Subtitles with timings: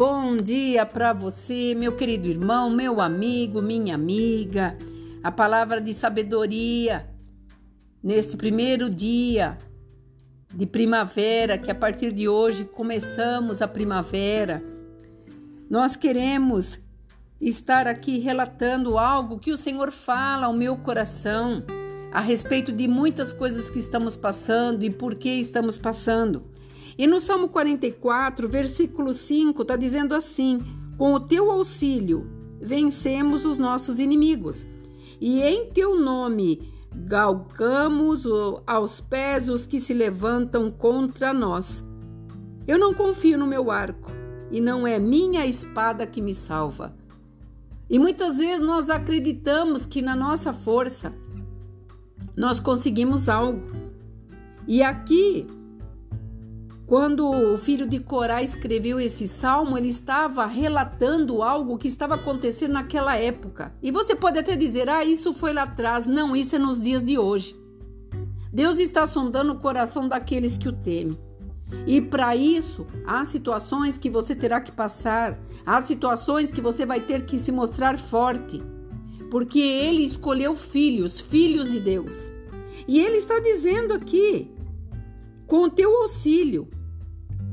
[0.00, 4.74] Bom dia para você, meu querido irmão, meu amigo, minha amiga.
[5.22, 7.06] A palavra de sabedoria
[8.02, 9.58] neste primeiro dia
[10.54, 14.64] de primavera, que a partir de hoje começamos a primavera.
[15.68, 16.78] Nós queremos
[17.38, 21.62] estar aqui relatando algo que o Senhor fala ao meu coração
[22.10, 26.58] a respeito de muitas coisas que estamos passando e por que estamos passando.
[26.96, 30.60] E no Salmo 44, versículo 5, está dizendo assim:
[30.96, 34.66] Com o teu auxílio vencemos os nossos inimigos,
[35.20, 38.24] e em teu nome galgamos
[38.66, 41.84] aos pés os que se levantam contra nós.
[42.66, 44.10] Eu não confio no meu arco,
[44.50, 46.94] e não é minha espada que me salva.
[47.88, 51.12] E muitas vezes nós acreditamos que na nossa força
[52.36, 53.66] nós conseguimos algo.
[54.66, 55.46] E aqui
[56.90, 62.72] quando o filho de Corá escreveu esse salmo, ele estava relatando algo que estava acontecendo
[62.72, 63.72] naquela época.
[63.80, 66.04] E você pode até dizer: ah, isso foi lá atrás.
[66.04, 67.54] Não, isso é nos dias de hoje.
[68.52, 71.16] Deus está sondando o coração daqueles que o temem.
[71.86, 76.98] E para isso, há situações que você terá que passar, há situações que você vai
[76.98, 78.60] ter que se mostrar forte,
[79.30, 82.32] porque ele escolheu filhos, filhos de Deus.
[82.88, 84.50] E ele está dizendo aqui:
[85.46, 86.68] com o teu auxílio,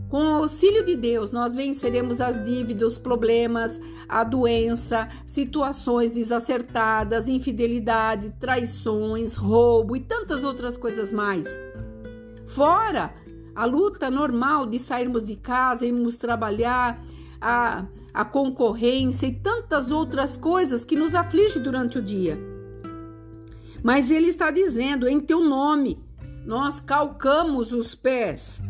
[0.10, 7.28] com o auxílio de Deus, nós venceremos as dívidas, os problemas, a doença, situações desacertadas,
[7.28, 11.60] infidelidade, traições, roubo e tantas outras coisas mais.
[12.46, 13.14] Fora
[13.54, 17.04] a luta normal de sairmos de casa, irmos trabalhar,
[17.42, 22.40] a, a concorrência e tantas outras coisas que nos afligem durante o dia.
[23.84, 26.00] Mas ele está dizendo: em teu nome,
[26.46, 28.62] nós calcamos os pés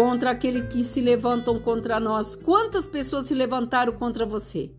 [0.00, 2.34] contra aquele que se levantam contra nós.
[2.34, 4.72] Quantas pessoas se levantaram contra você?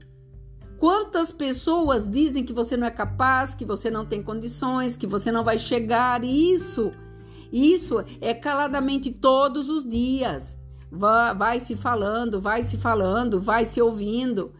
[0.79, 5.31] Quantas pessoas dizem que você não é capaz, que você não tem condições, que você
[5.31, 6.23] não vai chegar?
[6.23, 6.89] Isso,
[7.53, 10.57] isso é caladamente todos os dias.
[10.91, 14.51] Vai, vai se falando, vai se falando, vai se ouvindo.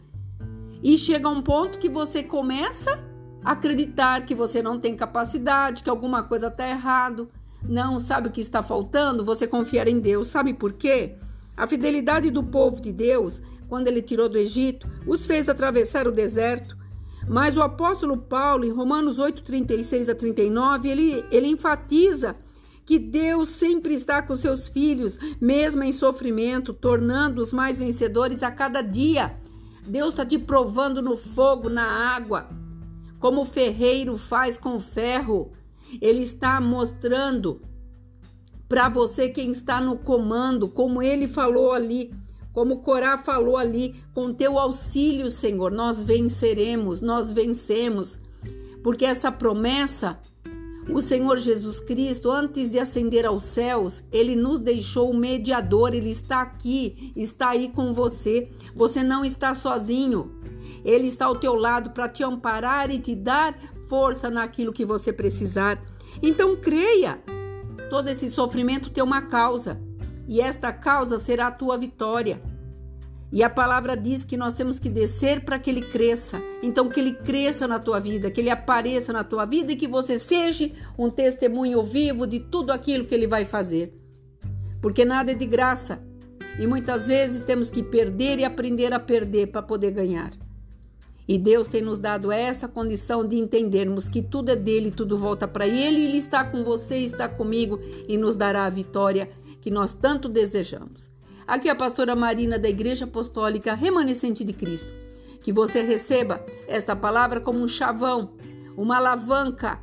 [0.80, 3.02] E chega um ponto que você começa
[3.44, 7.28] a acreditar que você não tem capacidade, que alguma coisa está errado
[7.68, 10.28] não sabe o que está faltando, você confiar em Deus.
[10.28, 11.14] Sabe por quê?
[11.56, 16.12] A fidelidade do povo de Deus, quando ele tirou do Egito, os fez atravessar o
[16.12, 16.76] deserto.
[17.28, 22.36] Mas o apóstolo Paulo, em Romanos 8, 36 a 39, ele, ele enfatiza
[22.84, 28.82] que Deus sempre está com seus filhos, mesmo em sofrimento, tornando-os mais vencedores a cada
[28.82, 29.36] dia.
[29.86, 32.48] Deus está te provando no fogo, na água,
[33.18, 35.52] como o ferreiro faz com o ferro.
[36.00, 37.60] Ele está mostrando
[38.68, 42.10] para você quem está no comando, como ele falou ali,
[42.52, 48.18] como Corá falou ali, com teu auxílio, Senhor, nós venceremos, nós vencemos.
[48.82, 50.18] Porque essa promessa,
[50.90, 56.10] o Senhor Jesus Cristo, antes de ascender aos céus, ele nos deixou o mediador, ele
[56.10, 58.50] está aqui, está aí com você.
[58.74, 60.32] Você não está sozinho.
[60.84, 63.56] Ele está ao teu lado para te amparar e te dar
[63.92, 65.78] força naquilo que você precisar.
[66.22, 67.22] Então creia.
[67.90, 69.78] Todo esse sofrimento tem uma causa,
[70.26, 72.40] e esta causa será a tua vitória.
[73.30, 76.40] E a palavra diz que nós temos que descer para que ele cresça.
[76.62, 79.86] Então, que ele cresça na tua vida, que ele apareça na tua vida e que
[79.86, 83.94] você seja um testemunho vivo de tudo aquilo que ele vai fazer.
[84.80, 86.02] Porque nada é de graça.
[86.58, 90.41] E muitas vezes temos que perder e aprender a perder para poder ganhar.
[91.26, 95.46] E Deus tem nos dado essa condição de entendermos que tudo é dele, tudo volta
[95.46, 99.28] para ele, e ele está com você, está comigo e nos dará a vitória
[99.60, 101.10] que nós tanto desejamos.
[101.46, 104.92] Aqui é a pastora Marina da Igreja Apostólica Remanescente de Cristo.
[105.40, 108.32] Que você receba esta palavra como um chavão,
[108.76, 109.80] uma alavanca,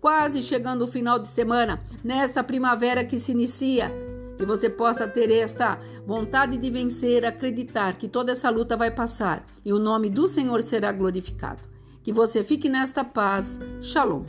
[0.00, 3.90] quase chegando o final de semana, nesta primavera que se inicia
[4.38, 9.44] que você possa ter essa vontade de vencer, acreditar que toda essa luta vai passar
[9.64, 11.62] e o nome do Senhor será glorificado.
[12.02, 13.58] Que você fique nesta paz.
[13.82, 14.24] Shalom.